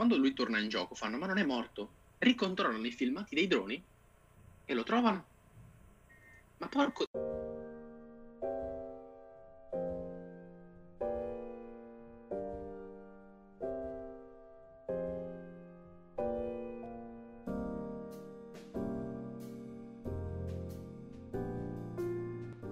[0.00, 1.90] quando lui torna in gioco fanno ma non è morto.
[2.20, 3.84] Ricontrollano i filmati dei droni
[4.64, 5.26] e lo trovano.
[6.56, 7.29] Ma porco...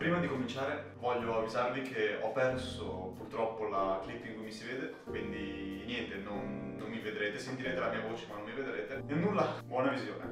[0.09, 4.65] Prima di cominciare voglio avvisarvi che ho perso purtroppo la clip in cui mi si
[4.65, 9.03] vede, quindi niente, non, non mi vedrete, sentirete la mia voce ma non mi vedrete.
[9.07, 10.25] E nulla, buona visione.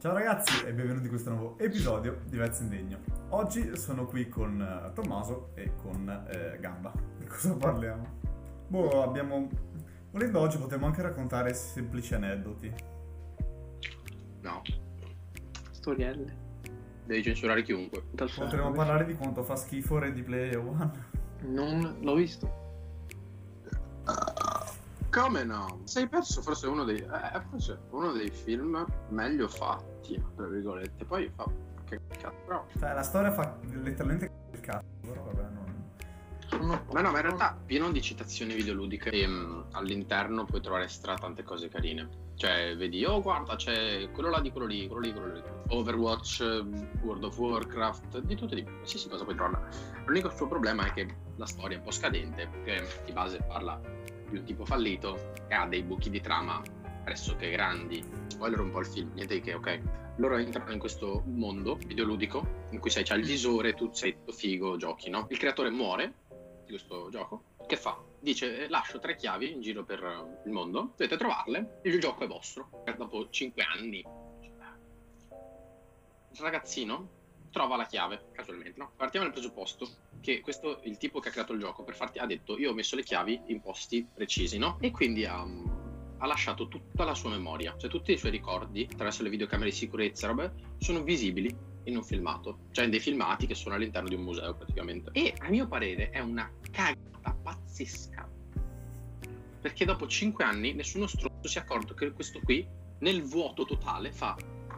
[0.00, 3.00] Ciao ragazzi e benvenuti in questo nuovo episodio di Vezzo Indegno.
[3.28, 6.94] Oggi sono qui con eh, Tommaso e con eh, Gamba.
[7.18, 8.06] Di cosa parliamo?
[8.68, 9.50] Boh, abbiamo...
[10.12, 12.72] Volendo oggi potremmo anche raccontare semplici aneddoti.
[14.40, 14.62] No,
[15.78, 16.36] Storielle.
[17.04, 18.02] devi censurare chiunque.
[18.10, 20.90] Dal Potremmo parlare di quanto fa schifo Ready Player One.
[21.42, 22.66] Non l'ho visto.
[25.10, 25.80] Come no?
[25.84, 31.04] Sei perso forse uno dei, eh, forse uno dei film meglio fatti, tra virgolette.
[31.04, 31.48] Poi fa
[31.84, 32.36] che cazzo.
[32.44, 35.67] Però, Cioè, la storia fa letteralmente il cazzo, però vabbè, non...
[36.60, 41.14] Ma no, ma in realtà pieno di citazioni videoludiche e mm, all'interno puoi trovare stra
[41.14, 42.26] tante cose carine.
[42.36, 45.42] Cioè, vedi, oh guarda, c'è quello là di quello lì, quello lì, quello lì.
[45.68, 48.74] Overwatch, mm, World of Warcraft, di tutto e di più.
[48.74, 49.68] Qualsiasi cosa puoi trovare.
[50.06, 53.80] L'unico suo problema è che la storia è un po' scadente, perché di base parla
[54.28, 56.62] di un tipo fallito che ha dei buchi di trama
[57.04, 58.04] pressoché grandi.
[58.26, 59.80] Spoiler un po' il film, niente di che, ok?
[60.16, 64.32] Loro entrano in questo mondo videoludico in cui sai, c'è il visore, tu sei tutto
[64.32, 65.26] figo, giochi, no?
[65.30, 66.26] Il creatore muore
[66.68, 67.42] di questo gioco.
[67.66, 67.98] Che fa?
[68.20, 72.24] Dice, eh, lascio tre chiavi in giro per eh, il mondo, dovete trovarle, il gioco
[72.24, 72.84] è vostro.
[72.96, 74.04] Dopo cinque anni,
[76.30, 77.16] il ragazzino
[77.50, 78.92] trova la chiave, casualmente, no?
[78.96, 79.88] Partiamo dal presupposto
[80.20, 82.74] che questo, il tipo che ha creato il gioco, per farti, ha detto, io ho
[82.74, 84.76] messo le chiavi in posti precisi, no?
[84.80, 89.22] E quindi ha, ha lasciato tutta la sua memoria, cioè tutti i suoi ricordi, attraverso
[89.22, 91.54] le videocamere di sicurezza, robe, sono visibili
[91.84, 95.10] in un filmato, cioè in dei filmati che sono all'interno di un museo praticamente.
[95.12, 98.28] E a mio parere è una cagata pazzesca.
[99.60, 102.66] Perché dopo 5 anni nessuno stronzo si è accorto che questo qui,
[103.00, 104.36] nel vuoto totale, fa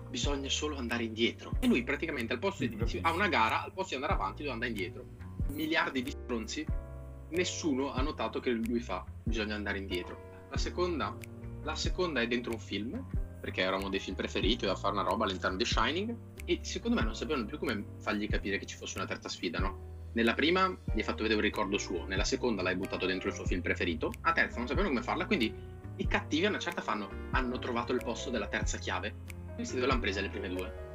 [0.09, 1.53] bisogna solo andare indietro.
[1.61, 4.53] E lui praticamente al posto di ha una gara, al posto di andare avanti deve
[4.53, 5.05] andare indietro.
[5.49, 6.67] Miliardi di stronzi,
[7.31, 10.47] nessuno ha notato che lui fa bisogna andare indietro.
[10.51, 11.17] La seconda,
[11.63, 13.05] la seconda è dentro un film,
[13.41, 16.97] perché era uno dei film preferiti, doveva fare una roba all'interno di Shining, e secondo
[16.97, 19.99] me non sapevano più come fargli capire che ci fosse una terza sfida, no?
[20.13, 23.35] Nella prima gli hai fatto vedere un ricordo suo, nella seconda l'hai buttato dentro il
[23.35, 25.55] suo film preferito, a terza non sapevano come farla, quindi
[25.97, 29.15] i cattivi a una certa fanno hanno trovato il posto della terza chiave.
[29.55, 30.89] Questi dove l'hanno presa le prime due?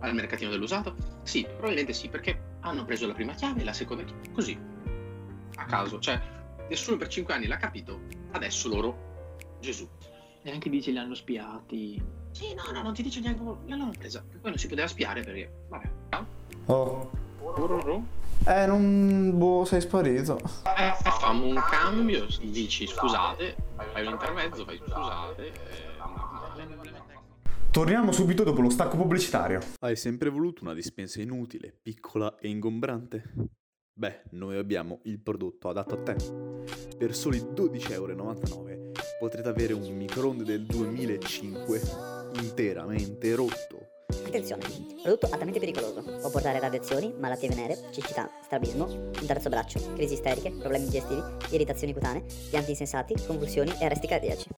[0.00, 0.94] Al mercatino dell'usato?
[1.22, 4.30] Sì, probabilmente sì, perché hanno preso la prima chiave e la seconda chiave.
[4.32, 4.58] Così.
[5.56, 5.98] A caso.
[5.98, 6.20] Cioè,
[6.68, 8.00] nessuno per cinque anni l'ha capito,
[8.32, 9.38] adesso loro.
[9.60, 9.88] Gesù.
[10.42, 12.02] E anche dice li hanno spiati.
[12.32, 14.22] Sì, no, no, non ti dice neanche l'hanno presa.
[14.22, 15.50] Poi non si poteva spiare perché.
[15.68, 15.90] Vabbè.
[16.66, 17.19] Oh.
[17.56, 18.02] Ururù.
[18.46, 19.32] Eh, non...
[19.36, 20.38] Boh, sei sparito.
[20.38, 23.56] Eh, facciamo un cambio, dici scusate,
[23.92, 25.46] fai un intermezzo, fai scusate.
[25.46, 25.52] eh,
[27.70, 29.60] Torniamo subito dopo lo stacco pubblicitario.
[29.80, 33.22] Hai sempre voluto una dispensa inutile, piccola e ingombrante?
[33.92, 36.16] Beh, noi abbiamo il prodotto adatto a te.
[36.96, 38.90] Per soli 12,99€
[39.20, 41.80] potrete avere un microonde del 2005
[42.40, 43.88] interamente rotto.
[44.10, 44.62] Attenzione,
[45.02, 46.02] prodotto altamente pericoloso.
[46.02, 51.22] Può portare a radiazioni, malattie venere, cecità, strabismo, un terzo braccio, crisi isteriche, problemi digestivi,
[51.50, 54.48] irritazioni cutanee, pianti insensati, convulsioni e arresti cardiaci.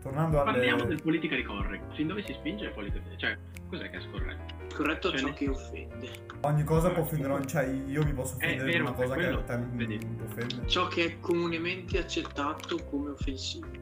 [0.00, 0.52] Tornando alle...
[0.52, 1.94] Parliamo del politically correct.
[1.94, 3.36] Fin dove si spinge il politically Cioè,
[3.68, 4.54] cos'è che è scorretto?
[4.74, 6.10] Corretto Cioè, ciò nel- che offende.
[6.42, 9.24] Ogni cosa può offendere, cioè io mi posso offendere per vero, una cosa è che
[9.24, 10.68] quello, a te non offende.
[10.68, 13.77] Ciò che è comunemente accettato come offensivo.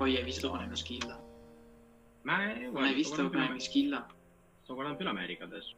[0.00, 1.22] Poi hai visto con Schilla.
[2.22, 4.06] Ma è, Non guarda, hai visto guardando, più, Schilla?
[4.62, 5.74] sto guardando più l'America adesso.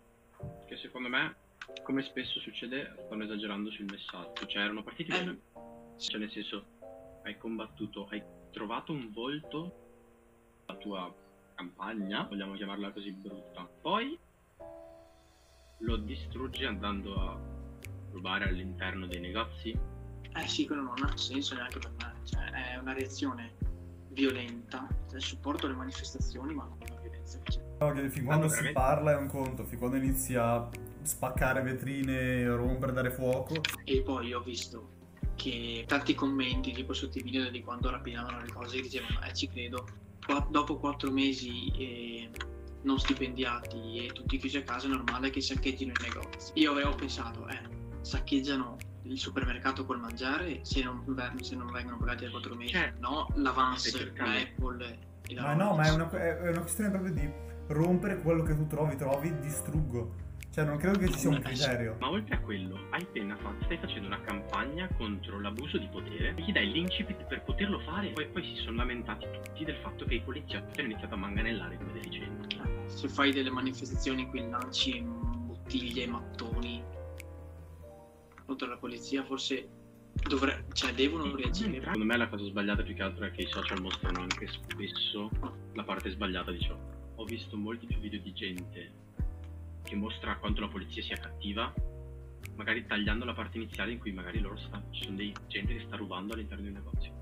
[0.64, 1.34] Che secondo me,
[1.82, 4.46] come spesso succede, stanno esagerando sul messaggio.
[4.46, 5.18] Cioè, erano partiti Eh.
[5.18, 5.40] bene.
[5.98, 6.64] Cioè, nel senso,
[7.24, 8.22] hai combattuto, hai
[8.52, 9.72] trovato un volto
[10.66, 11.12] la tua
[11.56, 13.68] campagna, vogliamo chiamarla così brutta.
[13.80, 14.16] Poi
[15.78, 17.36] lo distruggi andando a
[18.12, 19.76] rubare all'interno dei negozi.
[20.32, 22.14] Eh sì, quello non ha senso neanche per me.
[22.22, 23.61] Cioè, è una reazione
[24.12, 24.86] violenta.
[25.10, 27.60] Cioè, supporto le manifestazioni, ma non la violenza che c'è.
[27.78, 30.68] No, che fin quando si veramente- parla è un conto, fin quando inizia a
[31.02, 33.54] spaccare vetrine, rompere, dare fuoco.
[33.84, 34.90] E poi ho visto
[35.34, 39.34] che tanti commenti, tipo sotto i video di quando rapinavano le cose, che dicevano, eh
[39.34, 39.86] ci credo,
[40.24, 42.30] qua- dopo quattro mesi eh,
[42.82, 46.52] non stipendiati e tutti chiusi a casa è normale che saccheggino i negozi.
[46.54, 47.60] Io avevo pensato, eh,
[48.02, 51.04] saccheggiano il supermercato col mangiare se non,
[51.40, 52.72] se non vengono pagati da 4 mesi.
[52.72, 56.90] Cioè, no, l'avance, cercando- l'Apple e la Ma no, ma è una, è una questione
[56.90, 57.30] proprio di
[57.68, 60.30] rompere quello che tu trovi, trovi, distruggo.
[60.52, 61.96] Cioè, non credo che ci sia un criterio.
[61.98, 66.34] Ma oltre a quello, hai appena fatto, stai facendo una campagna contro l'abuso di potere
[66.36, 68.10] e gli dai l'incipit per poterlo fare.
[68.10, 71.78] Poi, poi si sono lamentati tutti del fatto che i poliziotti hanno iniziato a manganellare
[71.78, 72.60] come deficienti.
[72.84, 76.82] Se fai delle manifestazioni in cui lanci bottiglie e mattoni
[78.44, 79.68] contro la polizia, forse
[80.28, 81.80] dovre- cioè, devono reagire.
[81.80, 85.30] Secondo me la cosa sbagliata più che altro è che i social mostrano anche spesso
[85.74, 86.76] la parte sbagliata di ciò.
[87.16, 88.92] Ho visto molti più video di gente
[89.82, 91.72] che mostra quanto la polizia sia cattiva,
[92.56, 95.84] magari tagliando la parte iniziale in cui magari loro sta, ci sono dei gente che
[95.86, 97.12] sta rubando all'interno di un negozio.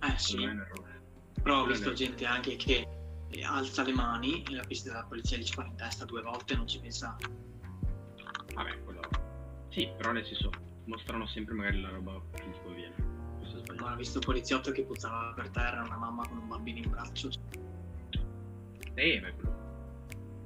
[0.00, 1.02] Eh sì, Secondo me è un errore.
[1.42, 2.86] però ho visto gente anche che
[3.30, 6.54] eh, alza le mani e la pista della polizia gli spara in testa due volte
[6.54, 7.16] e non ci pensa.
[8.54, 8.97] Vabbè, quello...
[9.78, 10.50] Sì, però nel senso,
[10.86, 12.94] mostrano sempre magari la roba che ti conviene.
[13.38, 16.48] Questo è Ma ho visto un poliziotto che puzzava per terra, una mamma con un
[16.48, 17.30] bambino in braccio.
[18.94, 19.56] Eh, beh, quello...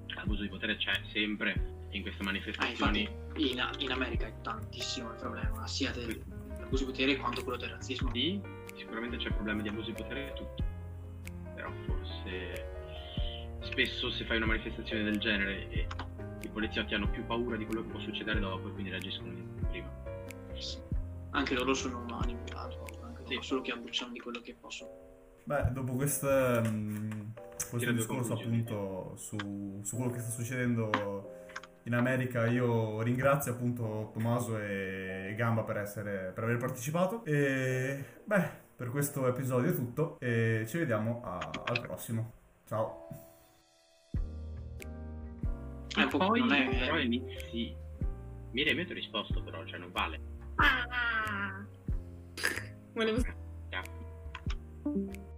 [0.09, 3.01] L'abuso di potere c'è sempre in queste Ah, manifestazioni...
[3.01, 7.71] infatti in, in America è tantissimo il problema, sia dell'abuso di potere quanto quello del
[7.71, 8.11] razzismo.
[8.13, 8.39] Sì,
[8.77, 10.65] sicuramente c'è problema di abuso di potere e tutto.
[11.55, 12.67] Però forse
[13.63, 15.87] spesso se fai una manifestazione del genere e
[16.43, 19.43] i poliziotti hanno più paura di quello che può succedere dopo e quindi reagiscono di
[19.57, 19.91] più prima.
[21.31, 23.39] Anche loro sono umani, peraltro, anche Sì.
[23.41, 24.91] solo che abusano di quello che possono.
[25.45, 27.11] Beh, dopo questo, mm,
[27.71, 30.91] questo due discorso appunto su, su quello che sta succedendo
[31.85, 37.25] in America, io ringrazio appunto Tommaso e Gamba per, essere, per aver partecipato.
[37.25, 42.33] E beh, per questo episodio è tutto e ci vediamo a- al prossimo.
[42.67, 43.32] Ciao.
[46.09, 47.75] Po' poi non è- però inizi...
[48.85, 50.21] Ti ho risposto però, cioè non vale.
[52.93, 53.21] Volevo
[53.71, 55.31] Ciao.